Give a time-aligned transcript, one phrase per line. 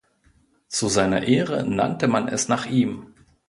[0.67, 3.13] Zu seiner Ehre nannte man es nach ihm.